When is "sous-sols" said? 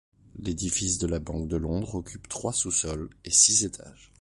2.53-3.11